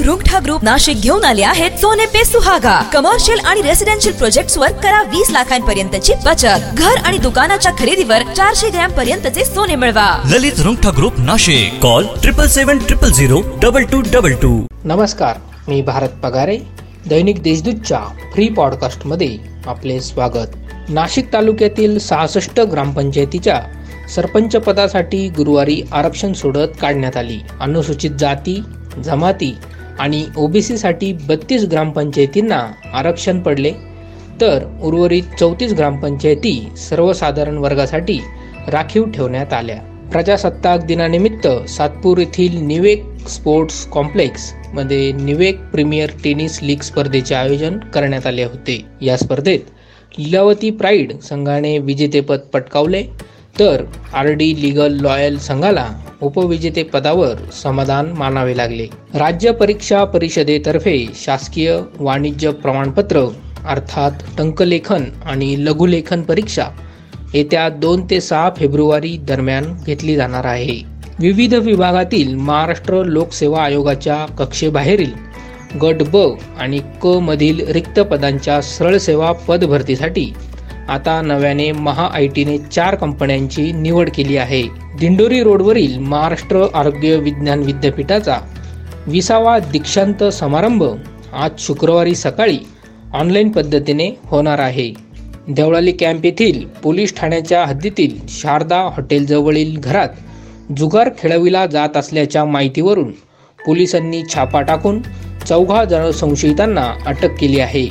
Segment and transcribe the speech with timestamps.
[0.00, 2.80] Rungta group Nashik घेऊन आले आहेत सोने पे सुहागा.
[2.92, 6.74] कमर्शियल आणि रेसिडेन्शियल प्रोजेक्ट वर करा वीस लाखांपर्यंतची बचत.
[6.74, 10.22] घर आणि दुकानाच्या खरेदीवर चारशे ग्रॅम पर्यंतचे सोने मिळवा.
[10.30, 11.78] Lalit Rungta group Nashik.
[11.82, 15.36] Call triple seven triple zero double two double two नमस्कार
[15.68, 16.58] मी भारत पगारे
[17.06, 17.98] दैनिक देशदूतच्या
[18.34, 19.36] फ्री पॉडकास्टमध्ये
[19.66, 20.56] आपले स्वागत.
[20.88, 23.60] नाशिक तालुक्यातील सहासष्ट ग्रामपंचायतीच्या
[24.14, 27.38] सरपंच पदासाठी गुरुवारी आरक्षण सोडत काढण्यात आली.
[27.60, 28.62] अनुसूचित जाती
[29.04, 29.56] जमाती
[29.98, 33.72] आणि ओबीसीसाठी बत्तीस ग्रामपंचायतींना आरक्षण पडले.
[34.40, 38.18] तर उर्वरित चौतीस ग्रामपंचायती सर्वसाधारण वर्गासाठी
[38.68, 39.76] राखीव ठेवण्यात आल्या.
[40.12, 48.44] प्रजासत्ताक दिनानिमित्त सातपूर येथील निवेक स्पोर्ट्स कॉम्प्लेक्समध्ये निवेक प्रीमियर टेनिस लीग स्पर्धेचे आयोजन करण्यात आले
[48.44, 48.84] होते.
[49.00, 49.60] या स्पर्धेत
[50.18, 53.02] लीलावती प्राईड संघाने विजेतेपद पटकावले.
[53.60, 55.88] तर आर डी लिगल लॉयल संघाला
[56.22, 58.86] उपविजेतेपदावर समाधान मानावे लागले.
[59.14, 63.24] राज्य परीक्षा परिषदेतर्फे शासकीय वाणिज्य प्रमाणपत्र
[63.66, 66.66] अर्थात टंकलेखन आणि लघुलेखन परीक्षा
[67.34, 70.80] येत्या दोन ते सहा फेब्रुवारी दरम्यान घेतली जाणार आहे.
[71.20, 75.10] विविध विभागातील महाराष्ट्र लोकसेवा आयोगाच्या कक्षेबाहेरील
[75.82, 76.16] गट ब
[76.58, 80.32] आणि क मधील रिक्त पदांच्या सरळ सेवा पदभरतीसाठी
[80.88, 84.62] आता नव्याने महा आय टीने चार कंपन्यांची निवड केली आहे.
[85.00, 88.38] दिंडोरी रोडवरील महाराष्ट्र आरोग्य विज्ञान विद्यापीठाचा
[89.06, 90.84] विसावा दीक्षांत समारंभ
[91.32, 92.58] आज शुक्रवारी सकाळी
[93.14, 94.92] ऑनलाईन पद्धतीने होणार आहे.
[95.48, 100.08] देवळाली कॅम्प येथील पोलीस ठाण्याच्या हद्दीतील शारदा हॉटेलजवळील घरात
[100.76, 103.10] जुगार खेळविला जात असल्याच्या माहितीवरून
[103.66, 105.00] पोलिसांनी छापा टाकून
[105.48, 107.88] चौघा जण संशयितांना अटक केली आहे.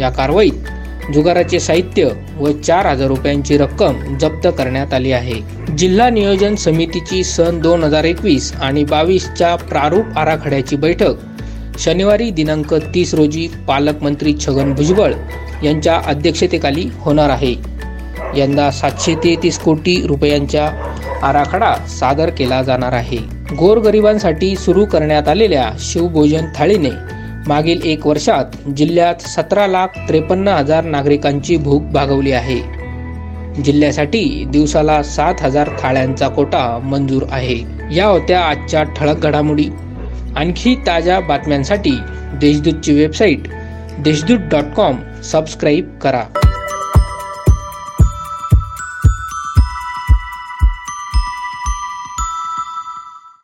[0.00, 0.68] या कारवाईत
[1.14, 5.34] जुगाराचे साहित्य व चार हजार रुपयांची रक्कम जप्त करण्यात आली आहे.
[5.78, 13.14] जिल्हा नियोजन समितीची सन दोन हजार एकवीस आणि बावीसच्या प्रारूप आराखड्याची बैठक शनिवारी दिनांक तीस
[13.14, 15.12] रोजी पालकमंत्री छगन भुजबळ
[15.64, 17.54] यांच्या अध्यक्षतेखाली होणार आहे.
[18.36, 20.68] यंदा सातशे तेहतीस कोटी रुपयांचा
[21.22, 23.18] आराखडा सादर केला जाणार आहे.
[23.58, 26.90] गोरगरिबांसाठी सुरू करण्यात आलेल्या शिवभोजन थाळीने
[27.46, 28.44] मागील एक वर्षात
[28.76, 32.60] जिल्ह्यात सतरा लाख त्रेपन्न हजार नागरिकांची भूक भागवली आहे.
[33.62, 37.64] जिल्ह्यासाठी दिवसाला सात हजार थाळ्यांचा कोटा मंजूर आहे.
[37.94, 39.66] या होत्या आजच्या ठळक घडामोडी.
[40.36, 41.98] आणखी ताज्या बातम्यांसाठी
[42.40, 43.48] देशदूतची website
[43.98, 46.22] Deshdoot dot com subscribe करा.